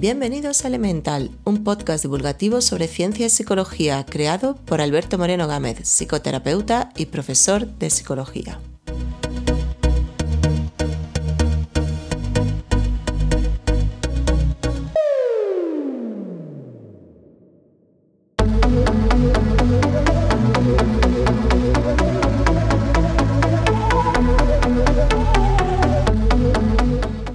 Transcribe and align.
Bienvenidos 0.00 0.64
a 0.64 0.68
Elemental, 0.68 1.30
un 1.44 1.62
podcast 1.62 2.02
divulgativo 2.02 2.62
sobre 2.62 2.88
ciencia 2.88 3.26
y 3.26 3.28
psicología 3.28 4.06
creado 4.06 4.54
por 4.54 4.80
Alberto 4.80 5.18
Moreno 5.18 5.46
Gámez, 5.46 5.86
psicoterapeuta 5.86 6.88
y 6.96 7.04
profesor 7.04 7.66
de 7.66 7.90
psicología. 7.90 8.58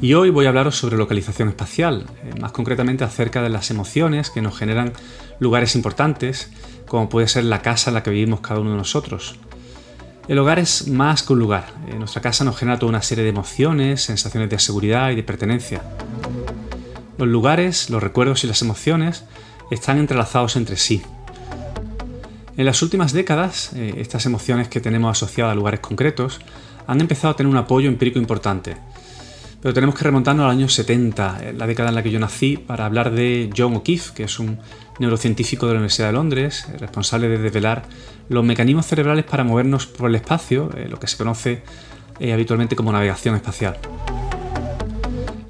Y 0.06 0.14
hoy 0.14 0.30
voy 0.30 0.46
a 0.46 0.50
hablaros 0.50 0.78
sobre 0.78 0.98
localización 0.98 1.50
espacial, 1.50 2.06
eh, 2.24 2.40
más 2.40 2.52
concretamente 2.52 3.04
acerca 3.04 3.42
de 3.42 3.50
las 3.50 3.72
emociones 3.72 4.30
que 4.30 4.40
nos 4.40 4.56
generan 4.56 4.94
lugares 5.40 5.74
importantes, 5.74 6.52
como 6.88 7.10
puede 7.10 7.28
ser 7.28 7.46
la 7.46 7.64
casa 7.64 7.90
en 7.90 7.96
la 7.96 8.04
que 8.04 8.12
vivimos 8.12 8.42
cada 8.42 8.60
uno 8.60 8.70
de 8.70 8.78
nosotros. 8.78 9.34
El 10.28 10.38
hogar 10.38 10.60
es 10.60 10.88
más 10.90 11.24
que 11.24 11.34
un 11.34 11.40
lugar. 11.40 11.74
En 11.88 11.98
nuestra 11.98 12.22
casa 12.22 12.44
nos 12.44 12.56
genera 12.56 12.78
toda 12.78 12.92
una 12.92 13.02
serie 13.02 13.24
de 13.24 13.32
emociones, 13.32 14.04
sensaciones 14.04 14.48
de 14.52 14.60
seguridad 14.60 15.10
y 15.10 15.16
de 15.16 15.24
pertenencia. 15.24 15.82
Los 17.18 17.28
lugares, 17.28 17.90
los 17.90 18.04
recuerdos 18.04 18.44
y 18.44 18.48
las 18.48 18.62
emociones 18.62 19.24
están 19.72 19.98
entrelazados 19.98 20.56
entre 20.56 20.78
sí. 20.78 21.02
En 22.58 22.66
las 22.68 22.84
últimas 22.84 23.12
décadas, 23.12 23.72
eh, 23.74 23.96
estas 23.98 24.28
emociones 24.28 24.68
que 24.68 24.82
tenemos 24.82 25.18
asociadas 25.18 25.54
a 25.54 25.56
lugares 25.56 25.80
concretos 25.80 26.42
han 26.86 27.02
empezado 27.02 27.34
a 27.34 27.36
tener 27.36 27.50
un 27.50 27.58
apoyo 27.58 27.90
empírico 27.90 28.20
importante 28.20 28.78
pero 29.66 29.74
tenemos 29.74 29.96
que 29.96 30.04
remontarnos 30.04 30.46
al 30.46 30.52
año 30.52 30.70
70, 30.70 31.40
eh, 31.42 31.54
la 31.58 31.66
década 31.66 31.90
en 31.90 31.96
la 31.96 32.04
que 32.04 32.12
yo 32.12 32.20
nací, 32.20 32.56
para 32.56 32.86
hablar 32.86 33.10
de 33.10 33.50
John 33.58 33.76
O'Keefe, 33.76 34.14
que 34.14 34.26
es 34.26 34.38
un 34.38 34.60
neurocientífico 35.00 35.66
de 35.66 35.74
la 35.74 35.80
Universidad 35.80 36.10
de 36.10 36.14
Londres, 36.14 36.68
eh, 36.72 36.78
responsable 36.78 37.30
de 37.30 37.40
desvelar 37.40 37.82
los 38.30 38.46
mecanismos 38.46 38.86
cerebrales 38.86 39.26
para 39.26 39.44
movernos 39.44 39.88
por 39.88 40.08
el 40.08 40.18
espacio, 40.18 40.70
eh, 40.78 40.88
lo 40.88 41.00
que 41.00 41.08
se 41.08 41.18
conoce 41.18 41.64
habitualmente 42.32 42.76
como 42.76 42.92
navegación 42.92 43.34
espacial. 43.34 43.80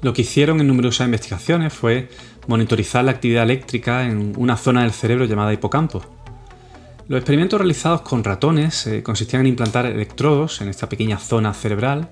Lo 0.00 0.14
que 0.14 0.22
hicieron 0.22 0.62
en 0.62 0.68
numerosas 0.68 1.04
investigaciones 1.04 1.74
fue 1.74 2.08
monitorizar 2.46 3.04
la 3.04 3.10
actividad 3.10 3.42
eléctrica 3.42 4.06
en 4.06 4.32
una 4.38 4.56
zona 4.56 4.80
del 4.80 4.92
cerebro 4.92 5.26
llamada 5.26 5.52
hipocampo. 5.52 6.00
Los 7.06 7.18
experimentos 7.18 7.60
realizados 7.60 8.00
con 8.00 8.24
ratones 8.24 8.88
consistían 9.02 9.42
en 9.42 9.48
implantar 9.48 9.84
electrodos 9.84 10.62
en 10.62 10.70
esta 10.70 10.88
pequeña 10.88 11.18
zona 11.18 11.52
cerebral 11.52 12.08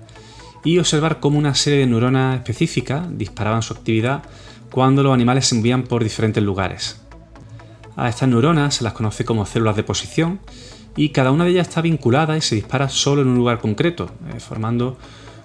y 0.65 0.79
observar 0.79 1.21
cómo 1.21 1.37
una 1.37 1.55
serie 1.55 1.79
de 1.79 1.85
neuronas 1.85 2.35
específicas 2.35 3.05
disparaban 3.17 3.61
su 3.61 3.73
actividad 3.73 4.23
cuando 4.71 5.03
los 5.03 5.13
animales 5.13 5.45
se 5.45 5.55
movían 5.55 5.83
por 5.83 6.03
diferentes 6.03 6.43
lugares. 6.43 6.99
A 7.95 8.09
estas 8.09 8.27
neuronas 8.27 8.75
se 8.75 8.83
las 8.83 8.91
conoce 8.91 9.23
como 9.23 9.45
células 9.45 9.77
de 9.77 9.83
posición 9.83 10.41
y 10.97 11.09
cada 11.09 11.31
una 11.31 11.45
de 11.45 11.51
ellas 11.51 11.69
está 11.69 11.81
vinculada 11.81 12.35
y 12.35 12.41
se 12.41 12.55
dispara 12.55 12.89
solo 12.89 13.21
en 13.21 13.29
un 13.29 13.37
lugar 13.37 13.59
concreto, 13.59 14.09
eh, 14.33 14.39
formando 14.39 14.97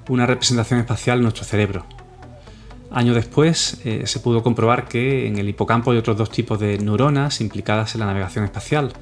una 0.09 0.27
representación 0.27 0.81
espacial 0.81 1.19
en 1.19 1.25
nuestro 1.25 1.45
cerebro. 1.45 1.85
Años 2.91 3.15
después 3.15 3.81
eh, 3.85 4.03
se 4.07 4.19
pudo 4.19 4.43
comprobar 4.43 4.89
que 4.89 5.29
en 5.29 5.39
el 5.39 5.49
hipocampo 5.49 5.93
hay 5.93 5.99
otros 5.99 6.17
dos 6.17 6.31
tipos 6.31 6.59
de 6.59 6.79
neuronas 6.79 7.41
implicadas 7.41 7.95
en 7.95 8.01
la 8.01 8.07
navegación 8.07 8.45
espacial. 8.45 8.93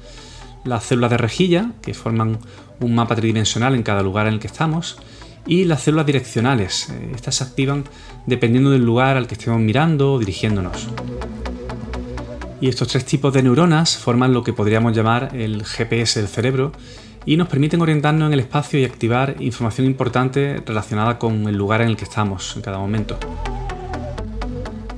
Las 0.63 0.83
células 0.83 1.09
de 1.09 1.17
rejilla, 1.17 1.71
que 1.81 1.93
forman 1.93 2.37
un 2.81 2.93
mapa 2.93 3.15
tridimensional 3.15 3.73
en 3.73 3.83
cada 3.83 4.03
lugar 4.03 4.27
en 4.27 4.33
el 4.33 4.39
que 4.39 4.47
estamos, 4.47 4.99
y 5.49 5.65
las 5.65 5.81
células 5.81 6.05
direccionales. 6.05 6.89
Eh, 6.91 7.11
estas 7.15 7.35
se 7.35 7.43
activan 7.43 7.83
dependiendo 8.27 8.69
del 8.69 8.85
lugar 8.85 9.17
al 9.17 9.27
que 9.27 9.33
estemos 9.33 9.59
mirando 9.59 10.13
o 10.13 10.19
dirigiéndonos. 10.19 10.87
Y 12.61 12.69
estos 12.69 12.89
tres 12.89 13.03
tipos 13.03 13.33
de 13.33 13.41
neuronas 13.41 13.97
forman 13.97 14.31
lo 14.31 14.43
que 14.43 14.53
podríamos 14.53 14.95
llamar 14.95 15.35
el 15.35 15.65
GPS 15.65 16.19
del 16.19 16.29
cerebro 16.29 16.71
y 17.25 17.35
nos 17.35 17.47
permiten 17.47 17.81
orientarnos 17.81 18.27
en 18.27 18.33
el 18.33 18.41
espacio 18.41 18.79
y 18.79 18.85
activar 18.85 19.35
información 19.39 19.87
importante 19.87 20.61
relacionada 20.65 21.17
con 21.17 21.47
el 21.47 21.55
lugar 21.55 21.81
en 21.81 21.89
el 21.89 21.97
que 21.97 22.03
estamos 22.03 22.55
en 22.55 22.61
cada 22.61 22.77
momento. 22.77 23.17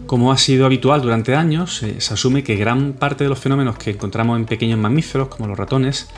Como 0.06 0.34
ha 0.34 0.38
sido 0.38 0.66
habitual 0.66 1.02
durante 1.02 1.34
años, 1.34 1.82
eh, 1.84 2.02
se 2.02 2.14
asume 2.14 2.44
que 2.44 2.58
gran 2.58 2.92
parte 2.94 3.24
de 3.24 3.30
los 3.30 3.40
fenómenos 3.40 3.78
que 3.78 3.92
encontramos 3.92 4.38
en 4.38 4.46
pequeños 4.46 4.78
mamíferos, 4.78 5.30
como 5.30 5.48
los 5.48 5.58
ratones, 5.58 6.10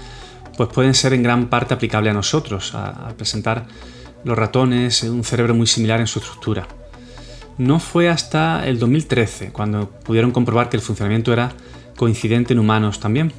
pues 0.57 0.69
pueden 0.69 0.95
ser 0.95 1.13
en 1.13 1.21
gran 1.21 1.47
parte 1.50 1.75
aplicables 1.75 2.11
a 2.11 2.13
nosotros, 2.15 2.73
al 2.73 3.13
presentar 3.13 3.65
los 4.23 4.38
ratones, 4.38 5.03
un 5.03 5.23
cerebro 5.23 5.53
muy 5.53 5.67
similar 5.67 6.00
en 6.00 6.07
su 6.07 6.19
estructura. 6.19 6.67
No 7.57 7.79
fue 7.79 8.09
hasta 8.09 8.67
el 8.67 8.79
2013 8.79 9.51
cuando 9.51 9.89
pudieron 9.89 10.31
comprobar 10.31 10.69
que 10.69 10.78
el 10.78 10.81
funcionamiento 10.81 11.31
era 11.31 11.51
coincidente 11.95 12.53
en 12.53 12.59
humanos 12.59 13.00
también. 13.00 13.31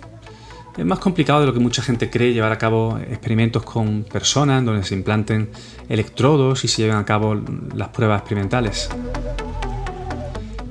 Es 0.76 0.84
más 0.84 0.98
complicado 0.98 1.40
de 1.40 1.46
lo 1.46 1.54
que 1.54 1.60
mucha 1.60 1.82
gente 1.82 2.10
cree 2.10 2.32
llevar 2.32 2.52
a 2.52 2.58
cabo 2.58 2.98
experimentos 2.98 3.62
con 3.62 4.02
personas 4.04 4.64
donde 4.64 4.82
se 4.84 4.94
implanten 4.94 5.50
electrodos 5.88 6.64
y 6.64 6.68
se 6.68 6.82
lleven 6.82 6.96
a 6.96 7.04
cabo 7.04 7.40
las 7.74 7.88
pruebas 7.88 8.20
experimentales. 8.20 8.88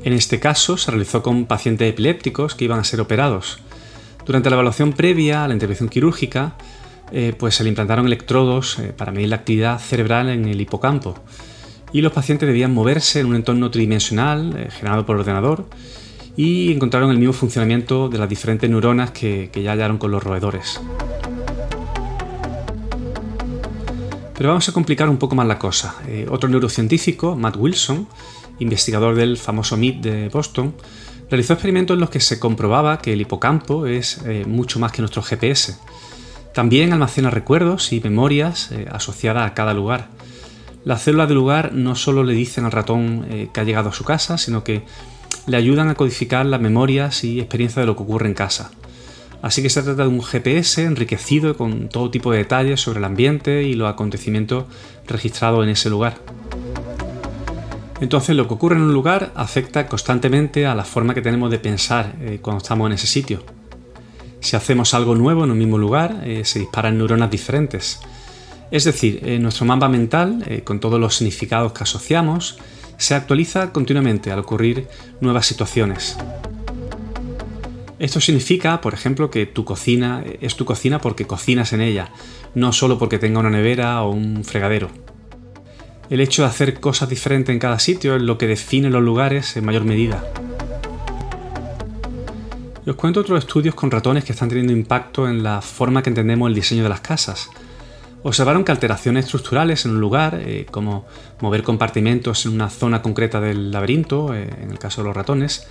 En 0.03 0.11
este 0.11 0.39
caso 0.39 0.75
se 0.77 0.91
realizó 0.91 1.23
con 1.23 1.45
pacientes 1.45 1.89
epilépticos 1.89 2.55
que 2.55 2.65
iban 2.65 2.79
a 2.79 2.83
ser 2.83 2.99
operados. 2.99 3.59
Durante 4.25 4.49
la 4.49 4.55
evaluación 4.55 4.91
previa 4.91 5.45
a 5.45 5.47
la 5.47 5.53
intervención 5.53 5.87
quirúrgica, 5.87 6.55
eh, 7.11 7.33
pues 7.37 7.55
se 7.55 7.63
le 7.63 7.69
implantaron 7.69 8.07
electrodos 8.07 8.79
eh, 8.79 8.93
para 8.95 9.11
medir 9.11 9.29
la 9.29 9.35
actividad 9.35 9.79
cerebral 9.79 10.29
en 10.29 10.45
el 10.45 10.59
hipocampo. 10.59 11.15
Y 11.91 12.01
los 12.01 12.11
pacientes 12.11 12.47
debían 12.47 12.73
moverse 12.73 13.19
en 13.19 13.27
un 13.27 13.35
entorno 13.35 13.69
tridimensional 13.69 14.55
eh, 14.57 14.71
generado 14.71 15.05
por 15.05 15.17
ordenador 15.17 15.67
y 16.35 16.71
encontraron 16.71 17.11
el 17.11 17.19
mismo 17.19 17.33
funcionamiento 17.33 18.09
de 18.09 18.17
las 18.17 18.27
diferentes 18.27 18.67
neuronas 18.67 19.11
que, 19.11 19.51
ya 19.53 19.73
hallaron 19.73 19.99
con 19.99 20.09
los 20.09 20.23
roedores. 20.23 20.81
Pero 24.35 24.49
vamos 24.49 24.67
a 24.67 24.71
complicar 24.71 25.07
un 25.09 25.17
poco 25.17 25.35
más 25.35 25.45
la 25.45 25.59
cosa. 25.59 25.95
otro 26.31 26.49
neurocientífico, 26.49 27.35
Matt 27.35 27.57
Wilson, 27.57 28.07
investigador 28.57 29.13
del 29.13 29.37
famoso 29.37 29.77
MIT 29.77 30.01
de 30.01 30.29
Boston, 30.29 30.73
realizó 31.29 31.53
experimentos 31.53 31.93
en 31.93 32.01
los 32.01 32.09
que 32.09 32.19
se 32.19 32.39
comprobaba 32.39 32.97
que 32.97 33.13
el 33.13 33.21
hipocampo 33.21 33.85
es 33.85 34.21
mucho 34.47 34.79
más 34.79 34.91
que 34.91 35.03
nuestro 35.03 35.21
GPS 35.21 35.77
también 36.53 36.93
almacena 36.93 37.29
recuerdos 37.29 37.91
y 37.91 37.99
memorias 37.99 38.71
eh, 38.71 38.87
asociadas 38.91 39.49
a 39.49 39.53
cada 39.53 39.73
lugar. 39.73 40.07
Las 40.85 41.01
células 41.01 41.27
del 41.27 41.37
lugar 41.37 41.73
no 41.73 41.95
solo 41.95 42.23
le 42.23 42.33
dicen 42.33 42.65
al 42.65 42.71
ratón 42.71 43.25
eh, 43.29 43.49
que 43.53 43.59
ha 43.59 43.63
llegado 43.63 43.89
a 43.89 43.93
su 43.93 44.03
casa, 44.03 44.37
sino 44.37 44.63
que 44.63 44.83
le 45.47 45.57
ayudan 45.57 45.89
a 45.89 45.95
codificar 45.95 46.45
las 46.45 46.61
memorias 46.61 47.23
y 47.23 47.39
experiencias 47.39 47.83
de 47.83 47.87
lo 47.87 47.95
que 47.95 48.03
ocurre 48.03 48.27
en 48.27 48.33
casa. 48.33 48.71
Así 49.41 49.61
que 49.61 49.69
se 49.69 49.83
trata 49.83 50.03
de 50.03 50.07
un 50.07 50.23
GPS 50.23 50.83
enriquecido 50.83 51.57
con 51.57 51.89
todo 51.89 52.09
tipo 52.09 52.31
de 52.31 52.37
detalles 52.37 52.79
sobre 52.79 52.99
el 52.99 53.05
ambiente 53.05 53.63
y 53.63 53.73
los 53.73 53.89
acontecimientos 53.89 54.65
registrados 55.05 55.63
en 55.63 55.69
ese 55.69 55.89
lugar. 55.89 56.15
Entonces 57.99 58.35
lo 58.35 58.47
que 58.47 58.53
ocurre 58.53 58.75
en 58.75 58.83
un 58.83 58.93
lugar 58.93 59.31
afecta 59.35 59.87
constantemente 59.87 60.65
a 60.65 60.75
la 60.75 60.85
forma 60.85 61.13
que 61.13 61.21
tenemos 61.21 61.51
de 61.51 61.59
pensar 61.59 62.15
eh, 62.21 62.39
cuando 62.41 62.61
estamos 62.61 62.87
en 62.87 62.93
ese 62.93 63.07
sitio. 63.07 63.43
Si 64.43 64.57
hacemos 64.57 64.93
algo 64.93 65.15
nuevo 65.15 65.45
en 65.45 65.51
un 65.51 65.57
mismo 65.57 65.77
lugar, 65.77 66.21
eh, 66.25 66.43
se 66.43 66.59
disparan 66.59 66.97
neuronas 66.97 67.31
diferentes. 67.31 68.01
Es 68.71 68.83
decir, 68.83 69.21
eh, 69.23 69.39
nuestro 69.39 69.65
mapa 69.65 69.87
mental, 69.87 70.43
eh, 70.47 70.63
con 70.65 70.81
todos 70.81 70.99
los 70.99 71.15
significados 71.15 71.71
que 71.71 71.83
asociamos, 71.83 72.57
se 72.97 73.15
actualiza 73.15 73.71
continuamente 73.71 74.33
al 74.33 74.39
ocurrir 74.39 74.89
nuevas 75.21 75.45
situaciones. 75.45 76.17
Esto 77.99 78.19
significa, 78.19 78.81
por 78.81 78.93
ejemplo, 78.93 79.31
que 79.31 79.45
tu 79.45 79.63
cocina 79.63 80.25
es 80.41 80.57
tu 80.57 80.65
cocina 80.65 80.99
porque 80.99 81.25
cocinas 81.25 81.71
en 81.71 81.79
ella, 81.79 82.11
no 82.53 82.73
solo 82.73 82.99
porque 82.99 83.19
tenga 83.19 83.39
una 83.39 83.49
nevera 83.49 84.03
o 84.03 84.11
un 84.11 84.43
fregadero. 84.43 84.89
El 86.09 86.19
hecho 86.19 86.41
de 86.41 86.49
hacer 86.49 86.81
cosas 86.81 87.07
diferentes 87.07 87.53
en 87.53 87.59
cada 87.59 87.79
sitio 87.79 88.17
es 88.17 88.21
lo 88.21 88.37
que 88.37 88.47
define 88.47 88.89
los 88.89 89.03
lugares 89.03 89.55
en 89.55 89.63
mayor 89.63 89.85
medida. 89.85 90.21
Y 92.85 92.89
os 92.89 92.97
cuento 92.97 93.21
otros 93.21 93.39
estudios 93.39 93.75
con 93.75 93.91
ratones 93.91 94.25
que 94.25 94.33
están 94.33 94.49
teniendo 94.49 94.73
impacto 94.73 95.27
en 95.27 95.41
la 95.41 95.61
forma 95.61 96.03
que 96.03 96.09
entendemos 96.09 96.49
el 96.49 96.55
diseño 96.55 96.83
de 96.83 96.89
las 96.89 96.99
casas. 96.99 97.49
Observaron 98.23 98.65
que 98.65 98.71
alteraciones 98.71 99.25
estructurales 99.25 99.85
en 99.85 99.91
un 99.91 100.01
lugar, 100.01 100.41
eh, 100.43 100.65
como 100.69 101.05
mover 101.39 101.63
compartimentos 101.63 102.45
en 102.45 102.53
una 102.53 102.69
zona 102.69 103.01
concreta 103.01 103.39
del 103.39 103.71
laberinto, 103.71 104.33
eh, 104.33 104.49
en 104.61 104.71
el 104.71 104.79
caso 104.79 105.01
de 105.01 105.07
los 105.07 105.15
ratones, 105.15 105.67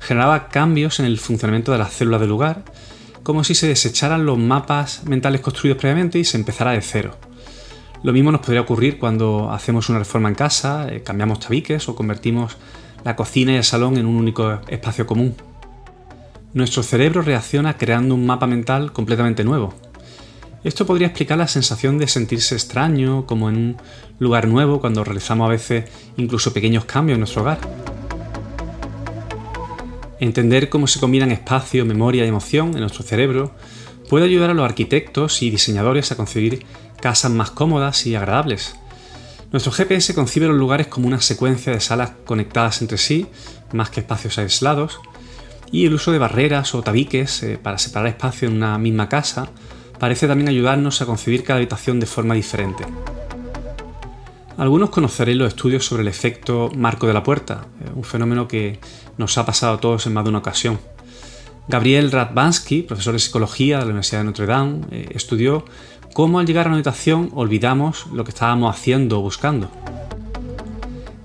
generaba 0.00 0.48
cambios 0.48 0.98
en 0.98 1.06
el 1.06 1.18
funcionamiento 1.18 1.70
de 1.70 1.78
las 1.78 1.92
células 1.92 2.20
del 2.20 2.30
lugar, 2.30 2.64
como 3.22 3.44
si 3.44 3.54
se 3.54 3.68
desecharan 3.68 4.26
los 4.26 4.38
mapas 4.38 5.04
mentales 5.04 5.40
construidos 5.40 5.78
previamente 5.78 6.18
y 6.18 6.24
se 6.24 6.36
empezara 6.36 6.72
de 6.72 6.80
cero. 6.80 7.16
Lo 8.02 8.12
mismo 8.12 8.30
nos 8.30 8.40
podría 8.40 8.60
ocurrir 8.60 8.98
cuando 8.98 9.50
hacemos 9.52 9.88
una 9.88 10.00
reforma 10.00 10.28
en 10.28 10.34
casa, 10.34 10.88
eh, 10.88 11.02
cambiamos 11.02 11.40
tabiques 11.40 11.88
o 11.88 11.96
convertimos 11.96 12.56
la 13.04 13.14
cocina 13.16 13.52
y 13.52 13.56
el 13.56 13.64
salón 13.64 13.98
en 13.98 14.06
un 14.06 14.16
único 14.16 14.60
espacio 14.68 15.06
común 15.06 15.34
nuestro 16.56 16.82
cerebro 16.82 17.20
reacciona 17.20 17.76
creando 17.76 18.14
un 18.14 18.24
mapa 18.24 18.46
mental 18.46 18.90
completamente 18.90 19.44
nuevo. 19.44 19.74
Esto 20.64 20.86
podría 20.86 21.08
explicar 21.08 21.36
la 21.36 21.48
sensación 21.48 21.98
de 21.98 22.08
sentirse 22.08 22.54
extraño, 22.54 23.26
como 23.26 23.50
en 23.50 23.56
un 23.56 23.76
lugar 24.18 24.48
nuevo, 24.48 24.80
cuando 24.80 25.04
realizamos 25.04 25.44
a 25.44 25.50
veces 25.50 25.84
incluso 26.16 26.54
pequeños 26.54 26.86
cambios 26.86 27.16
en 27.16 27.20
nuestro 27.20 27.42
hogar. 27.42 27.58
Entender 30.18 30.70
cómo 30.70 30.86
se 30.86 30.98
combinan 30.98 31.30
espacio, 31.30 31.84
memoria 31.84 32.24
y 32.24 32.28
emoción 32.28 32.68
en 32.72 32.80
nuestro 32.80 33.02
cerebro 33.02 33.54
puede 34.08 34.24
ayudar 34.24 34.48
a 34.48 34.54
los 34.54 34.64
arquitectos 34.64 35.42
y 35.42 35.50
diseñadores 35.50 36.10
a 36.10 36.16
concebir 36.16 36.64
casas 37.02 37.32
más 37.32 37.50
cómodas 37.50 38.06
y 38.06 38.14
agradables. 38.14 38.76
Nuestro 39.52 39.72
GPS 39.72 40.14
concibe 40.14 40.46
los 40.46 40.56
lugares 40.56 40.86
como 40.86 41.06
una 41.06 41.20
secuencia 41.20 41.74
de 41.74 41.80
salas 41.80 42.12
conectadas 42.24 42.80
entre 42.80 42.96
sí, 42.96 43.26
más 43.74 43.90
que 43.90 44.00
espacios 44.00 44.38
aislados, 44.38 45.00
y 45.70 45.86
el 45.86 45.94
uso 45.94 46.12
de 46.12 46.18
barreras 46.18 46.74
o 46.74 46.82
tabiques 46.82 47.42
eh, 47.42 47.58
para 47.60 47.78
separar 47.78 48.08
espacio 48.08 48.48
en 48.48 48.56
una 48.56 48.78
misma 48.78 49.08
casa 49.08 49.48
parece 49.98 50.26
también 50.26 50.48
ayudarnos 50.48 51.00
a 51.00 51.06
concebir 51.06 51.42
cada 51.42 51.58
habitación 51.58 52.00
de 52.00 52.06
forma 52.06 52.34
diferente. 52.34 52.84
Algunos 54.56 54.90
conoceréis 54.90 55.36
los 55.36 55.48
estudios 55.48 55.84
sobre 55.84 56.02
el 56.02 56.08
efecto 56.08 56.70
marco 56.74 57.06
de 57.06 57.12
la 57.12 57.22
puerta, 57.22 57.66
eh, 57.80 57.90
un 57.94 58.04
fenómeno 58.04 58.48
que 58.48 58.78
nos 59.18 59.36
ha 59.36 59.44
pasado 59.44 59.74
a 59.74 59.80
todos 59.80 60.06
en 60.06 60.14
más 60.14 60.24
de 60.24 60.30
una 60.30 60.38
ocasión. 60.38 60.78
Gabriel 61.68 62.12
Radvansky, 62.12 62.82
profesor 62.82 63.12
de 63.12 63.18
psicología 63.18 63.78
de 63.78 63.84
la 63.84 63.90
Universidad 63.90 64.20
de 64.20 64.24
Notre 64.24 64.46
Dame, 64.46 64.80
eh, 64.90 65.08
estudió 65.10 65.64
cómo 66.14 66.38
al 66.38 66.46
llegar 66.46 66.66
a 66.66 66.68
una 66.68 66.76
habitación 66.76 67.30
olvidamos 67.34 68.06
lo 68.12 68.24
que 68.24 68.30
estábamos 68.30 68.74
haciendo 68.74 69.18
o 69.18 69.22
buscando. 69.22 69.68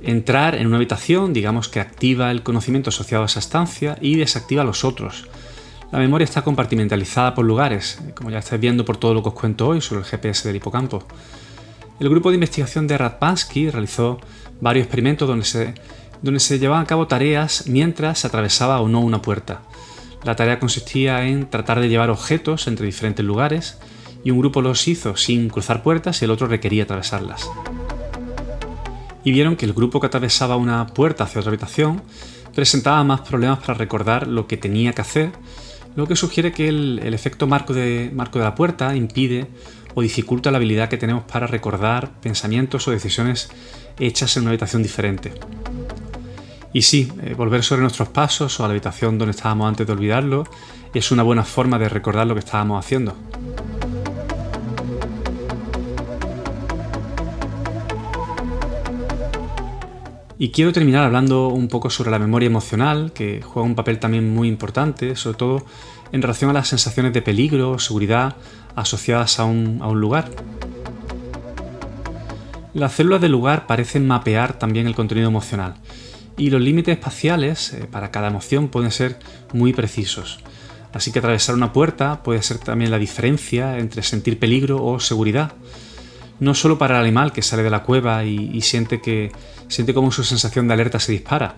Entrar 0.03 0.55
en 0.55 0.67
una 0.67 0.77
habitación, 0.77 1.31
digamos 1.31 1.69
que 1.69 1.79
activa 1.79 2.31
el 2.31 2.41
conocimiento 2.41 2.89
asociado 2.89 3.23
a 3.23 3.27
esa 3.27 3.39
estancia 3.39 3.97
y 4.01 4.15
desactiva 4.15 4.63
los 4.63 4.83
otros. 4.83 5.27
La 5.91 5.99
memoria 5.99 6.25
está 6.25 6.41
compartimentalizada 6.41 7.35
por 7.35 7.45
lugares, 7.45 7.99
como 8.15 8.31
ya 8.31 8.39
estáis 8.39 8.61
viendo 8.61 8.85
por 8.85 8.97
todo 8.97 9.13
lo 9.13 9.21
que 9.21 9.29
os 9.29 9.35
cuento 9.35 9.67
hoy 9.67 9.81
sobre 9.81 10.01
el 10.01 10.07
GPS 10.07 10.47
del 10.47 10.55
hipocampo. 10.55 11.03
El 11.99 12.09
grupo 12.09 12.29
de 12.29 12.35
investigación 12.35 12.87
de 12.87 12.97
Radvansky 12.97 13.69
realizó 13.69 14.19
varios 14.59 14.85
experimentos 14.85 15.27
donde 15.27 15.45
se, 15.45 15.75
donde 16.21 16.39
se 16.39 16.57
llevaban 16.57 16.83
a 16.83 16.87
cabo 16.87 17.07
tareas 17.07 17.65
mientras 17.67 18.19
se 18.19 18.27
atravesaba 18.27 18.81
o 18.81 18.87
no 18.87 19.01
una 19.01 19.21
puerta. 19.21 19.61
La 20.23 20.35
tarea 20.35 20.59
consistía 20.59 21.27
en 21.27 21.49
tratar 21.49 21.79
de 21.79 21.89
llevar 21.89 22.09
objetos 22.09 22.67
entre 22.67 22.85
diferentes 22.85 23.25
lugares 23.25 23.77
y 24.23 24.31
un 24.31 24.39
grupo 24.39 24.61
los 24.61 24.87
hizo 24.87 25.17
sin 25.17 25.49
cruzar 25.49 25.83
puertas 25.83 26.21
y 26.21 26.25
el 26.25 26.31
otro 26.31 26.47
requería 26.47 26.83
atravesarlas. 26.83 27.49
Y 29.23 29.31
vieron 29.31 29.55
que 29.55 29.65
el 29.65 29.73
grupo 29.73 29.99
que 29.99 30.07
atravesaba 30.07 30.55
una 30.55 30.87
puerta 30.87 31.25
hacia 31.25 31.39
otra 31.39 31.51
habitación 31.51 32.01
presentaba 32.53 33.03
más 33.03 33.21
problemas 33.21 33.59
para 33.59 33.75
recordar 33.75 34.27
lo 34.27 34.47
que 34.47 34.57
tenía 34.57 34.93
que 34.93 35.01
hacer, 35.01 35.31
lo 35.95 36.07
que 36.07 36.15
sugiere 36.15 36.51
que 36.51 36.67
el, 36.67 37.13
efecto 37.13 37.47
marco 37.47 37.73
de, 37.73 38.11
marco 38.13 38.39
de 38.39 38.45
la 38.45 38.55
puerta 38.55 38.95
impide 38.95 39.47
o 39.93 40.01
dificulta 40.01 40.51
la 40.51 40.57
habilidad 40.57 40.89
que 40.89 40.97
tenemos 40.97 41.23
para 41.23 41.47
recordar 41.47 42.11
pensamientos 42.21 42.87
o 42.87 42.91
decisiones 42.91 43.49
hechas 43.99 44.35
en 44.37 44.43
una 44.43 44.51
habitación 44.51 44.83
diferente. 44.83 45.33
Y 46.73 46.83
sí, 46.83 47.11
eh, 47.23 47.33
volver 47.33 47.63
sobre 47.63 47.81
nuestros 47.81 48.07
pasos 48.09 48.59
o 48.59 48.63
a 48.63 48.67
la 48.67 48.71
habitación 48.71 49.17
donde 49.17 49.31
estábamos 49.31 49.67
antes 49.67 49.85
de 49.85 49.93
olvidarlo 49.93 50.45
es 50.93 51.11
una 51.11 51.23
buena 51.23 51.43
forma 51.43 51.77
de 51.77 51.89
recordar 51.89 52.27
lo 52.27 52.33
que 52.33 52.39
estábamos 52.39 52.83
haciendo. 52.83 53.15
Y 60.41 60.49
quiero 60.49 60.73
terminar 60.73 61.03
hablando 61.03 61.49
un 61.49 61.67
poco 61.67 61.91
sobre 61.91 62.09
la 62.09 62.17
memoria 62.17 62.47
emocional, 62.47 63.13
que 63.13 63.43
juega 63.43 63.67
un 63.67 63.75
papel 63.75 63.99
también 63.99 64.33
muy 64.33 64.47
importante, 64.47 65.15
sobre 65.15 65.37
todo 65.37 65.65
en 66.11 66.23
relación 66.23 66.49
a 66.49 66.53
las 66.53 66.67
sensaciones 66.67 67.13
de 67.13 67.21
peligro 67.21 67.69
o 67.69 67.77
seguridad 67.77 68.37
asociadas 68.75 69.39
a 69.39 69.43
un, 69.43 69.77
lugar. 69.93 70.31
Las 72.73 72.93
células 72.93 73.21
del 73.21 73.33
lugar 73.33 73.67
parecen 73.67 74.07
mapear 74.07 74.57
también 74.57 74.87
el 74.87 74.95
contenido 74.95 75.27
emocional 75.27 75.75
y 76.37 76.49
los 76.49 76.59
límites 76.59 76.97
espaciales 76.97 77.73
eh, 77.73 77.85
para 77.85 78.09
cada 78.09 78.29
emoción 78.29 78.69
pueden 78.69 78.89
ser 78.89 79.19
muy 79.53 79.73
precisos. 79.73 80.39
Así 80.91 81.11
que 81.11 81.19
atravesar 81.19 81.53
una 81.53 81.71
puerta 81.71 82.23
puede 82.23 82.41
ser 82.41 82.57
también 82.57 82.89
la 82.89 82.97
diferencia 82.97 83.77
entre 83.77 84.01
sentir 84.01 84.39
peligro 84.39 84.83
o 84.83 84.99
seguridad 84.99 85.53
no 86.41 86.55
solo 86.55 86.79
para 86.79 86.95
el 86.95 87.01
animal 87.01 87.31
que 87.31 87.43
sale 87.43 87.61
de 87.61 87.69
la 87.69 87.83
cueva 87.83 88.25
y, 88.25 88.59
siente 88.61 88.99
que 88.99 89.31
siente 89.67 89.93
como 89.93 90.11
su 90.11 90.23
sensación 90.23 90.67
de 90.67 90.73
alerta 90.73 90.99
se 90.99 91.11
dispara. 91.11 91.55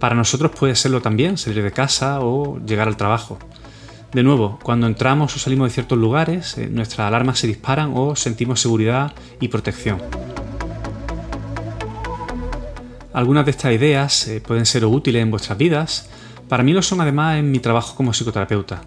Para 0.00 0.16
nosotros 0.16 0.50
puede 0.58 0.74
serlo 0.74 1.02
también 1.02 1.36
salir 1.36 1.62
de 1.62 1.70
casa 1.70 2.20
o 2.20 2.58
llegar 2.64 2.88
al 2.88 2.96
trabajo. 2.96 3.38
De 4.14 4.22
nuevo, 4.22 4.58
cuando 4.62 4.86
entramos 4.86 5.36
o 5.36 5.38
salimos 5.38 5.68
de 5.68 5.74
ciertos 5.74 5.98
lugares, 5.98 6.56
eh, 6.56 6.68
nuestras 6.70 7.06
alarmas 7.06 7.38
se 7.38 7.46
disparan 7.46 7.92
o 7.94 8.16
sentimos 8.16 8.60
seguridad 8.60 9.12
y 9.40 9.48
protección. 9.48 10.00
Algunas 13.12 13.44
de 13.44 13.50
estas 13.50 13.72
ideas 13.72 14.26
eh, 14.28 14.40
pueden 14.40 14.64
ser 14.64 14.86
útiles 14.86 15.22
en 15.22 15.30
vuestras 15.30 15.58
vidas. 15.58 16.08
Para 16.48 16.62
mí 16.62 16.72
lo 16.72 16.80
son 16.80 17.02
además 17.02 17.36
en 17.36 17.50
mi 17.50 17.58
trabajo 17.58 17.94
como 17.94 18.12
psicoterapeuta. 18.12 18.80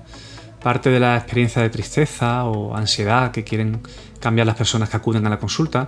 Parte 0.61 0.89
de 0.89 0.99
la 0.99 1.17
experiencia 1.17 1.61
de 1.61 1.69
tristeza 1.69 2.45
o 2.45 2.75
ansiedad 2.75 3.31
que 3.31 3.43
quieren 3.43 3.81
cambiar 4.19 4.47
las 4.47 4.55
personas 4.55 4.89
que 4.89 4.97
acuden 4.97 5.25
a 5.25 5.29
la 5.29 5.39
consulta 5.39 5.87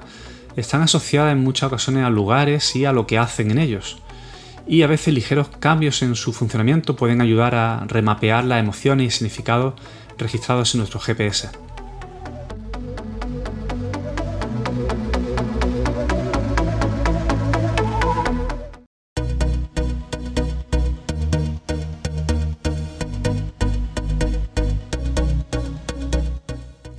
están 0.56 0.82
asociadas 0.82 1.32
en 1.32 1.44
muchas 1.44 1.68
ocasiones 1.68 2.06
a 2.06 2.10
lugares 2.10 2.76
y 2.76 2.86
a 2.86 2.94
lo 2.94 3.08
que 3.08 3.18
hacen 3.18 3.52
en 3.52 3.60
ellos. 3.60 4.02
Y 4.68 4.84
a 4.84 4.88
veces 4.88 5.14
ligeros 5.14 5.50
cambios 5.60 6.02
en 6.04 6.16
su 6.16 6.32
funcionamiento 6.34 6.96
pueden 6.96 7.22
ayudar 7.22 7.56
a 7.56 7.86
remapear 7.88 8.46
las 8.46 8.60
emociones 8.60 9.08
y 9.08 9.18
significados 9.18 9.74
registrados 10.18 10.76
en 10.76 10.80
nuestro 10.80 11.00
GPS. 11.00 11.50